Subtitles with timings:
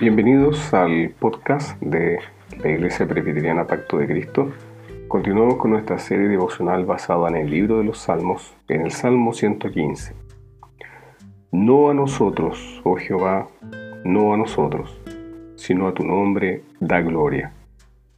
[0.00, 2.20] Bienvenidos al podcast de
[2.64, 4.50] la Iglesia Presbiteriana Pacto de Cristo.
[5.08, 9.34] Continuamos con nuestra serie devocional basada en el libro de los Salmos, en el Salmo
[9.34, 10.14] 115.
[11.52, 13.48] No a nosotros, oh Jehová,
[14.02, 14.98] no a nosotros,
[15.56, 17.52] sino a tu nombre da gloria,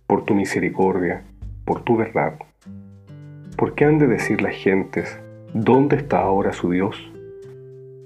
[0.07, 1.25] por tu misericordia,
[1.65, 2.35] por tu verdad.
[3.57, 5.19] ¿Por qué han de decir las gentes,
[5.53, 7.11] ¿dónde está ahora su Dios?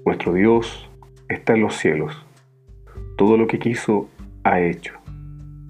[0.03, 0.89] Nuestro Dios
[1.29, 2.26] está en los cielos.
[3.17, 4.09] Todo lo que quiso
[4.45, 4.93] ha hecho.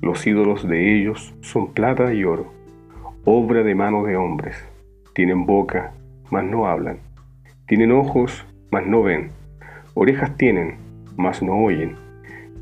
[0.02, 2.54] Los ídolos de ellos son plata y oro,
[3.26, 4.64] obra de manos de hombres.
[5.16, 5.94] Tienen boca,
[6.30, 7.00] mas no hablan.
[7.66, 9.32] Tienen ojos, mas no ven
[10.00, 10.76] Orejas tienen,
[11.16, 11.96] mas no oyen.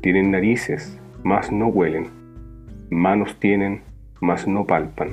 [0.00, 2.06] Tienen narices, mas no huelen.
[2.88, 3.82] Manos tienen,
[4.22, 5.10] mas no palpan.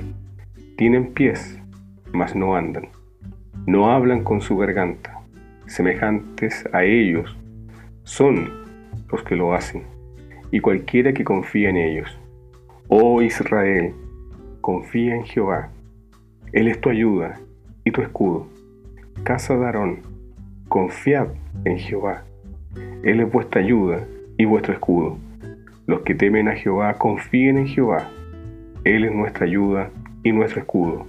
[0.78, 1.60] Tienen pies,
[2.14, 2.88] mas no andan.
[3.66, 5.20] No hablan con su garganta.
[5.66, 7.36] Semejantes a ellos
[8.04, 8.63] son
[9.14, 9.84] los que lo hacen,
[10.50, 12.18] y cualquiera que confía en ellos.
[12.88, 13.94] Oh Israel,
[14.60, 15.70] confía en Jehová.
[16.52, 17.38] Él es tu ayuda
[17.84, 18.46] y tu escudo.
[19.22, 20.14] Casa de Aarón
[20.68, 21.28] Confiad
[21.64, 22.24] en Jehová.
[23.04, 24.04] Él es vuestra ayuda
[24.36, 25.18] y vuestro escudo.
[25.86, 28.10] Los que temen a Jehová confíen en Jehová.
[28.82, 29.90] Él es nuestra ayuda
[30.24, 31.06] y nuestro escudo.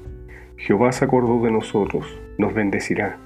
[0.58, 2.06] Jehová se acordó de nosotros,
[2.38, 3.18] nos bendecirá.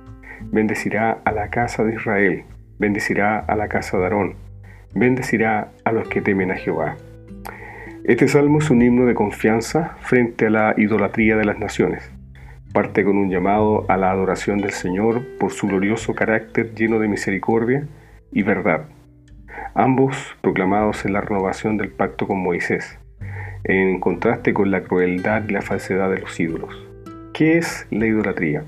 [0.52, 2.46] Bendecirá a la casa de Israel,
[2.78, 4.36] bendecirá a la casa de Aarón,
[4.94, 6.98] bendecirá a los que temen a Jehová.
[8.04, 12.12] Este salmo es un himno de confianza frente a la idolatría de las naciones.
[12.74, 17.08] Parte con un llamado a la adoración del Señor por su glorioso carácter lleno de
[17.08, 17.88] misericordia
[18.32, 18.86] y verdad,
[19.76, 23.00] ambos proclamados en la renovación del pacto con Moisés,
[23.64, 26.88] en contraste con la crueldad y la falsedad de los ídolos.
[27.34, 28.64] ¿Qué es la idolatría?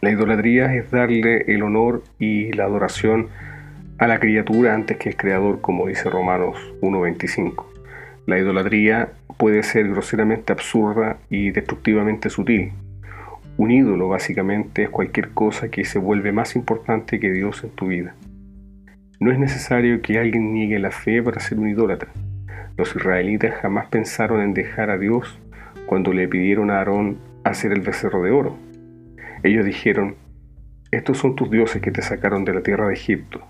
[0.00, 3.28] La idolatría es darle el honor y la adoración
[3.98, 7.64] la criatura antes que el creador, como dice Romanos 1.25.
[8.26, 12.72] La idolatría puede ser groseramente absurda y destructivamente sutil.
[13.56, 17.86] Un ídolo básicamente es cualquier cosa que se vuelve más importante que Dios en tu
[17.86, 18.14] vida.
[19.20, 22.10] No es necesario que alguien niegue la fe para ser un idólatra.
[22.76, 25.38] Los israelitas jamás pensaron en dejar a Dios
[25.86, 28.56] cuando le pidieron a Aarón hacer el becerro de oro.
[29.44, 30.16] Ellos dijeron,
[30.90, 33.40] estos son tus dioses que te sacaron de la tierra de Egipto.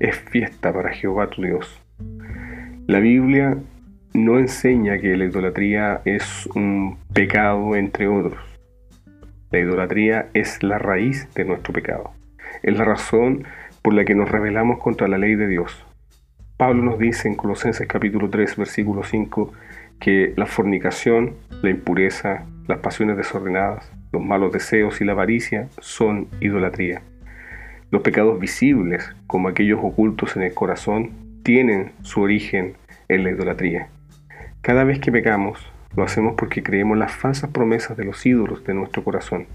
[0.00, 1.78] Es fiesta para Jehová tu Dios.
[2.86, 3.58] La Biblia
[4.14, 8.40] no enseña que la idolatría es un pecado entre otros.
[9.50, 12.12] La idolatría es la raíz de nuestro pecado.
[12.62, 13.44] Es la razón
[13.82, 15.84] por la que nos rebelamos contra la ley de Dios.
[16.56, 19.52] Pablo nos dice en Colosenses capítulo 3 versículo 5
[20.00, 26.28] que la fornicación, la impureza, las pasiones desordenadas, los malos deseos y la avaricia son
[26.40, 27.02] idolatría.
[27.90, 31.10] Los pecados visibles, como aquellos ocultos en el corazón,
[31.42, 32.74] tienen su origen
[33.08, 33.88] en la idolatría.
[34.60, 35.58] Cada vez que pecamos,
[35.96, 39.46] lo hacemos porque creemos las falsas promesas de los ídolos de nuestro corazón.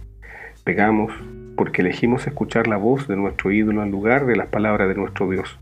[0.65, 1.13] Pecamos
[1.55, 5.29] porque elegimos escuchar la voz de nuestro ídolo en lugar de las palabras de nuestro
[5.29, 5.57] Dios.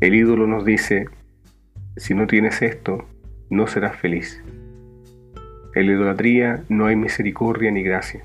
[0.00, 1.06] El ídolo nos dice,
[1.96, 3.06] si no tienes esto,
[3.48, 4.42] no serás feliz.
[5.74, 8.24] En la idolatría no hay misericordia ni gracia,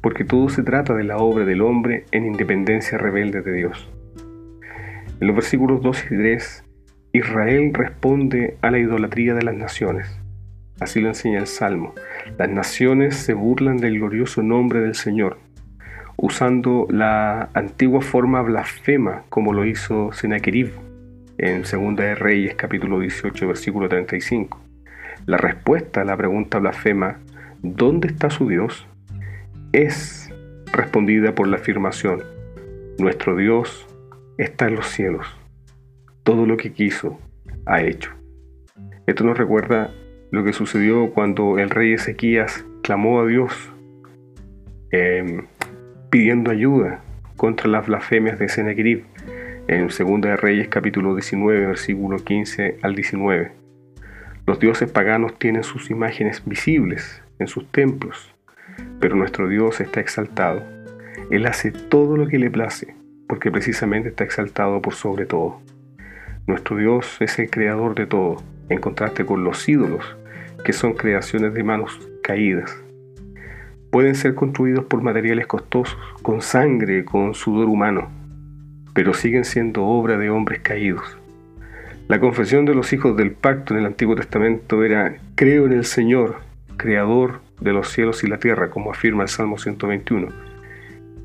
[0.00, 3.90] porque todo se trata de la obra del hombre en independencia rebelde de Dios.
[5.20, 6.64] En los versículos 2 y 3
[7.12, 10.20] Israel responde a la idolatría de las naciones.
[10.80, 11.94] Así lo enseña el Salmo.
[12.38, 15.38] Las naciones se burlan del glorioso nombre del Señor,
[16.16, 20.72] usando la antigua forma blasfema como lo hizo Sennacherib
[21.38, 24.60] en 2 de Reyes capítulo 18 versículo 35.
[25.26, 27.18] La respuesta a la pregunta blasfema
[27.62, 28.87] ¿dónde está su Dios?
[29.72, 30.32] Es
[30.72, 32.22] respondida por la afirmación
[32.98, 33.86] nuestro Dios
[34.38, 35.38] está en los cielos
[36.28, 37.18] todo lo que quiso,
[37.64, 38.10] ha hecho.
[39.06, 39.94] Esto nos recuerda
[40.30, 43.72] lo que sucedió cuando el rey Ezequías clamó a Dios
[44.90, 45.46] em,
[46.10, 47.02] pidiendo ayuda
[47.38, 49.04] contra las blasfemias de Sennacherib
[49.68, 53.52] en 2 de Reyes capítulo 19 versículo 15 al 19.
[54.46, 58.34] Los dioses paganos tienen sus imágenes visibles en sus templos,
[59.00, 60.62] pero nuestro Dios está exaltado.
[61.30, 62.94] Él hace todo lo que le place,
[63.26, 65.60] porque precisamente está exaltado por sobre todo.
[66.46, 70.16] Nuestro Dios es el creador de todo, en contraste con los ídolos,
[70.64, 72.76] que son creaciones de manos caídas.
[73.90, 78.10] Pueden ser construidos por materiales costosos, con sangre, con sudor humano,
[78.94, 81.18] pero siguen siendo obra de hombres caídos.
[82.08, 85.84] La confesión de los hijos del pacto en el Antiguo Testamento era, creo en el
[85.84, 86.36] Señor,
[86.78, 90.28] creador de los cielos y la tierra, como afirma el Salmo 121,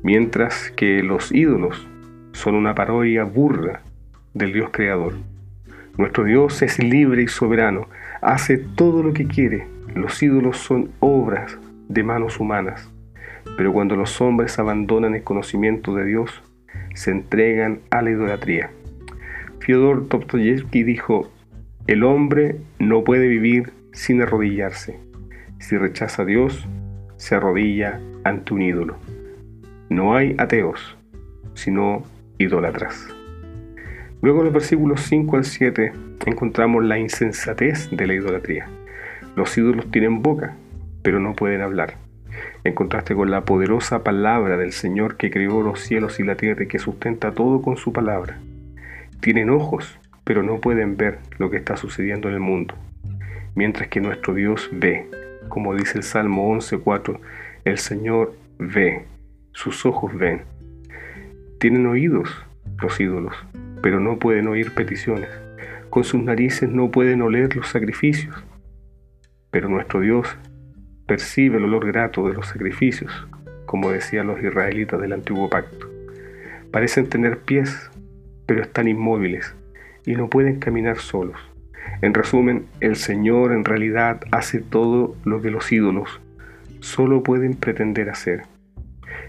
[0.02, 1.86] mientras que los ídolos
[2.32, 3.82] son una parodia burda
[4.34, 5.14] del Dios creador.
[5.96, 7.88] Nuestro Dios es libre y soberano,
[8.20, 9.68] hace todo lo que quiere.
[9.94, 11.56] Los ídolos son obras
[11.88, 12.90] de manos humanas.
[13.56, 16.42] Pero cuando los hombres abandonan el conocimiento de Dios,
[16.94, 18.70] se entregan a la idolatría.
[19.60, 21.30] Fyodor Dostoyevsky dijo,
[21.86, 24.98] el hombre no puede vivir sin arrodillarse.
[25.58, 26.66] Si rechaza a Dios,
[27.16, 28.96] se arrodilla ante un ídolo.
[29.88, 30.96] No hay ateos,
[31.54, 32.02] sino
[32.38, 33.08] idólatras.
[34.22, 35.92] Luego en los versículos 5 al 7
[36.26, 38.66] encontramos la insensatez de la idolatría.
[39.36, 40.56] Los ídolos tienen boca,
[41.02, 41.94] pero no pueden hablar.
[42.64, 46.64] En contraste con la poderosa palabra del Señor que creó los cielos y la tierra
[46.64, 48.38] y que sustenta todo con su palabra.
[49.20, 52.74] Tienen ojos, pero no pueden ver lo que está sucediendo en el mundo.
[53.54, 55.08] Mientras que nuestro Dios ve,
[55.48, 57.20] como dice el Salmo 11.4,
[57.64, 59.04] el Señor ve,
[59.52, 60.42] sus ojos ven.
[61.58, 62.28] Tienen oídos
[62.80, 63.34] los ídolos,
[63.82, 65.30] pero no pueden oír peticiones.
[65.90, 68.34] Con sus narices no pueden oler los sacrificios.
[69.50, 70.36] Pero nuestro Dios
[71.06, 73.26] percibe el olor grato de los sacrificios,
[73.66, 75.88] como decían los israelitas del antiguo pacto.
[76.72, 77.90] Parecen tener pies,
[78.46, 79.54] pero están inmóviles
[80.04, 81.38] y no pueden caminar solos.
[82.02, 86.20] En resumen, el Señor en realidad hace todo lo que los ídolos
[86.80, 88.42] solo pueden pretender hacer.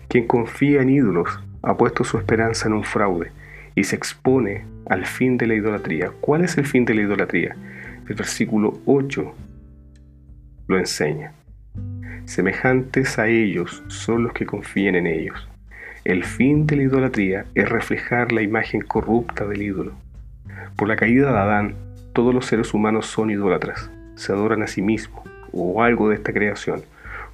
[0.08, 3.32] Quien confía en ídolos ha puesto su esperanza en un fraude
[3.76, 6.12] y se expone al fin de la idolatría.
[6.22, 7.56] ¿Cuál es el fin de la idolatría?
[8.08, 9.34] El versículo 8
[10.68, 11.34] lo enseña.
[12.26, 15.48] Semejantes a ellos son los que confían en ellos.
[16.04, 19.94] El fin de la idolatría es reflejar la imagen corrupta del ídolo.
[20.76, 21.76] Por la caída de Adán,
[22.16, 26.34] todos los seres humanos son idólatras, se adoran a sí mismos o algo de esta
[26.34, 26.82] creación.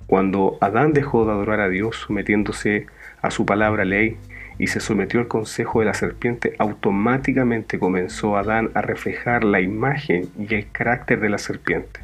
[0.07, 2.87] Cuando Adán dejó de adorar a Dios sometiéndose
[3.21, 4.17] a su palabra ley,
[4.57, 10.29] y se sometió al consejo de la serpiente, automáticamente comenzó Adán a reflejar la imagen
[10.37, 12.01] y el carácter de la serpiente.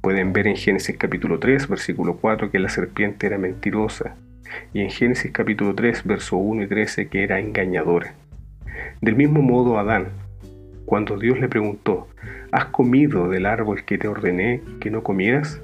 [0.00, 4.16] Pueden ver en Génesis capítulo 3, versículo 4, que la serpiente era mentirosa,
[4.72, 8.14] y en Génesis capítulo 3, verso 1 y 13, que era engañadora.
[9.00, 10.08] Del mismo modo, Adán,
[10.92, 12.06] cuando Dios le preguntó,
[12.50, 15.58] ¿has comido del árbol que te ordené que no comieras?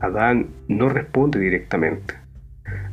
[0.00, 2.14] Adán no responde directamente.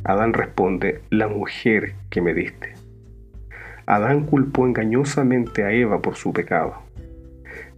[0.04, 2.74] Adán responde, la mujer que me diste.
[3.86, 6.74] Adán culpó engañosamente a Eva por su pecado.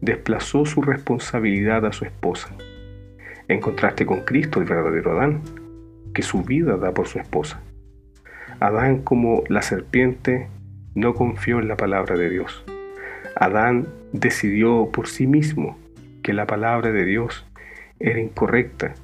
[0.00, 2.48] Desplazó su responsabilidad a su esposa.
[3.46, 5.42] En contraste con Cristo, el verdadero Adán,
[6.12, 7.60] que su vida da por su esposa.
[8.58, 10.48] Adán, como la serpiente,
[10.96, 12.64] no confió en la palabra de Dios.
[13.38, 15.78] Adán decidió por sí mismo
[16.22, 17.44] que la palabra de Dios
[18.00, 18.94] era incorrecta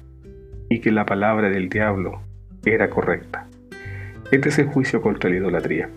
[0.69, 2.19] y que la palabra del diablo
[2.65, 3.47] era correcta.
[4.31, 5.89] Este es el juicio contra la idolatría.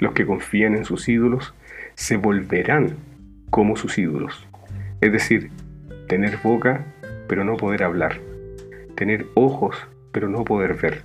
[0.00, 1.52] Los que confían en sus ídolos
[1.94, 2.96] se volverán
[3.50, 4.48] como sus ídolos.
[5.02, 5.50] Es decir,
[6.08, 6.86] tener boca
[7.28, 8.18] pero no poder hablar,
[8.94, 9.76] tener ojos
[10.10, 11.02] pero no poder ver.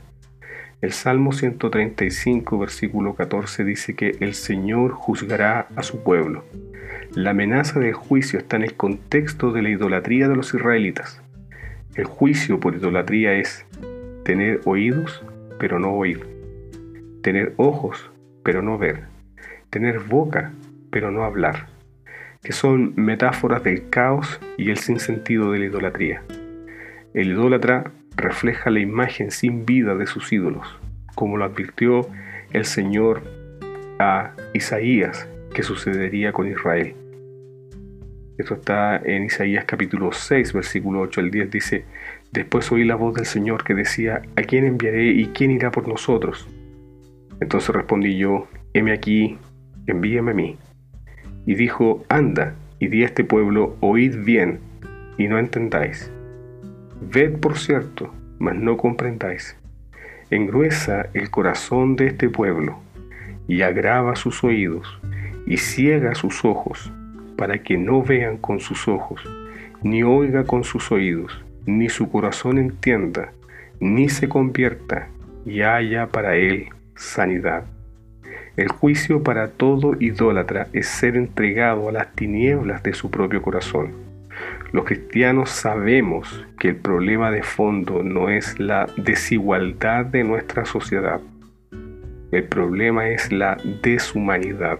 [0.83, 6.43] El Salmo 135, versículo 14 dice que el Señor juzgará a su pueblo.
[7.15, 11.21] La amenaza del juicio está en el contexto de la idolatría de los israelitas.
[11.95, 13.65] El juicio por idolatría es
[14.25, 15.23] tener oídos,
[15.57, 16.27] pero no oír,
[17.21, 18.11] tener ojos,
[18.43, 19.03] pero no ver,
[19.69, 20.51] tener boca,
[20.91, 21.67] pero no hablar,
[22.43, 26.23] que son metáforas del caos y el sinsentido de la idolatría.
[27.13, 30.67] El idólatra refleja la imagen sin vida de sus ídolos,
[31.15, 32.07] como lo advirtió
[32.51, 33.23] el Señor
[33.99, 36.95] a Isaías que sucedería con Israel.
[38.37, 41.85] Esto está en Isaías capítulo 6, versículo 8 al 10, dice,
[42.31, 45.87] Después oí la voz del Señor que decía, ¿a quién enviaré y quién irá por
[45.87, 46.47] nosotros?
[47.39, 49.37] Entonces respondí yo, heme aquí,
[49.85, 50.57] envíame a mí.
[51.45, 54.59] Y dijo, anda, y di a este pueblo, oíd bien,
[55.17, 56.11] y no entendáis.
[57.11, 59.57] Ved por cierto, mas no comprendáis.
[60.29, 62.77] Engruesa el corazón de este pueblo,
[63.47, 64.99] y agrava sus oídos,
[65.45, 66.91] y ciega sus ojos,
[67.37, 69.21] para que no vean con sus ojos,
[69.81, 73.31] ni oiga con sus oídos, ni su corazón entienda,
[73.79, 75.09] ni se convierta
[75.45, 77.65] y haya para él sanidad.
[78.55, 84.12] El juicio para todo idólatra es ser entregado a las tinieblas de su propio corazón.
[84.73, 91.21] Los cristianos sabemos que el problema de fondo no es la desigualdad de nuestra sociedad.
[92.31, 94.79] El problema es la deshumanidad.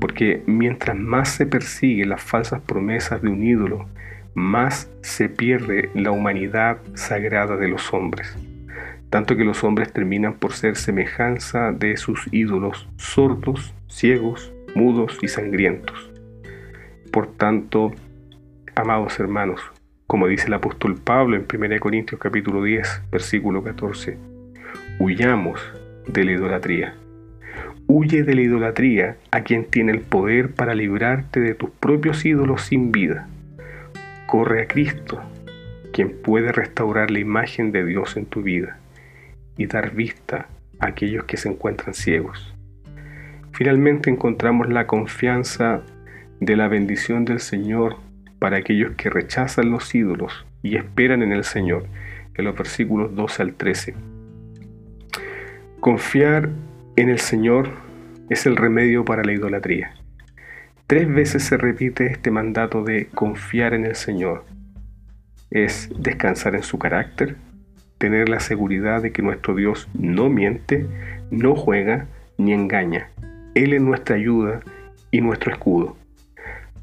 [0.00, 3.86] Porque mientras más se persigue las falsas promesas de un ídolo,
[4.34, 8.36] más se pierde la humanidad sagrada de los hombres,
[9.08, 15.28] tanto que los hombres terminan por ser semejanza de sus ídolos, sordos, ciegos, mudos y
[15.28, 16.10] sangrientos.
[17.12, 17.92] Por tanto,
[18.76, 19.62] amados hermanos,
[20.06, 24.18] como dice el apóstol Pablo en 1 Corintios capítulo 10, versículo 14,
[25.00, 25.58] huyamos
[26.06, 26.94] de la idolatría.
[27.86, 32.62] Huye de la idolatría a quien tiene el poder para librarte de tus propios ídolos
[32.62, 33.28] sin vida.
[34.26, 35.22] Corre a Cristo,
[35.94, 38.78] quien puede restaurar la imagen de Dios en tu vida
[39.56, 40.48] y dar vista
[40.80, 42.54] a aquellos que se encuentran ciegos.
[43.52, 45.80] Finalmente encontramos la confianza
[46.40, 47.96] de la bendición del Señor
[48.38, 51.86] para aquellos que rechazan los ídolos y esperan en el Señor,
[52.34, 53.94] en los versículos 12 al 13.
[55.80, 56.50] Confiar
[56.96, 57.70] en el Señor
[58.28, 59.94] es el remedio para la idolatría.
[60.86, 64.44] Tres veces se repite este mandato de confiar en el Señor.
[65.50, 67.36] Es descansar en su carácter,
[67.98, 70.86] tener la seguridad de que nuestro Dios no miente,
[71.30, 72.06] no juega
[72.38, 73.10] ni engaña.
[73.54, 74.60] Él es nuestra ayuda
[75.10, 75.96] y nuestro escudo.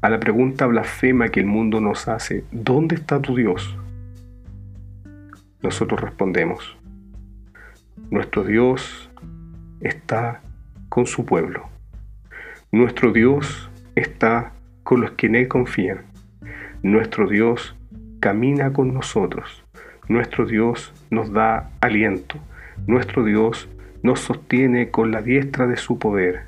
[0.04, 3.74] A la pregunta blasfema que el mundo nos hace, ¿dónde está tu Dios?
[5.62, 6.76] Nosotros respondemos,
[8.10, 9.08] nuestro Dios
[9.80, 10.42] está
[10.90, 11.70] con su pueblo.
[12.70, 16.02] Nuestro Dios está con los que en Él confían.
[16.82, 17.74] Nuestro Dios
[18.20, 19.64] camina con nosotros.
[20.06, 22.36] Nuestro Dios nos da aliento.
[22.86, 23.70] Nuestro Dios
[24.02, 26.42] nos sostiene con la diestra de su poder.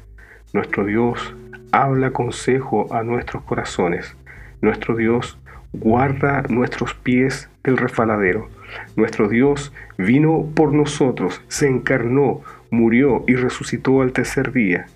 [0.52, 1.34] Nuestro Dios
[1.72, 4.16] habla consejo a nuestros corazones.
[4.60, 5.38] Nuestro Dios
[5.72, 8.48] guarda nuestros pies del refaladero.
[8.96, 14.86] Nuestro Dios vino por nosotros, se encarnó, murió y resucitó al tercer día.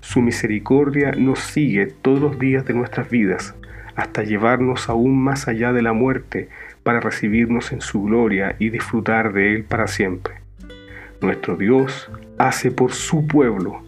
[0.00, 3.54] Su misericordia nos sigue todos los días de nuestras vidas,
[3.96, 6.48] hasta llevarnos aún más allá de la muerte,
[6.82, 10.34] para recibirnos en su gloria y disfrutar de Él para siempre.
[11.20, 13.82] Nuestro Dios hace por su pueblo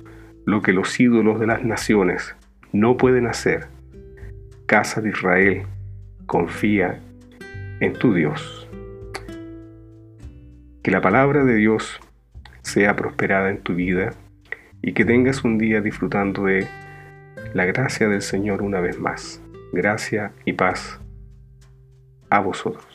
[0.44, 2.34] lo que los ídolos de las naciones
[2.72, 3.68] no pueden hacer.
[4.66, 5.62] Casa de Israel,
[6.26, 7.00] confía
[7.80, 8.68] en tu Dios.
[10.82, 12.00] Que la palabra de Dios
[12.62, 14.14] sea prosperada en tu vida
[14.80, 16.66] y que tengas un día disfrutando de
[17.54, 19.40] la gracia del Señor una vez más.
[19.72, 21.00] Gracia y paz
[22.30, 22.91] a vosotros.